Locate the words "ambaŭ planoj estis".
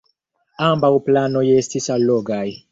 0.69-1.93